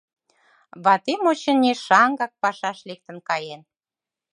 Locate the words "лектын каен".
2.89-3.61